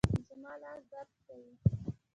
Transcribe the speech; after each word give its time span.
زما 0.29 0.53
لاس 0.61 0.83
درد 0.91 1.11
کوي 1.27 1.51